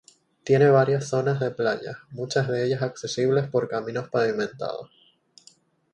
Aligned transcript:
Tiene 0.43 0.67
varias 0.71 1.09
zonas 1.09 1.39
de 1.39 1.51
playas, 1.51 1.95
muchas 2.09 2.47
de 2.47 2.65
ellas 2.65 2.81
accesibles 2.81 3.47
por 3.47 3.69
caminos 3.69 4.09
pavimentados. 4.09 4.89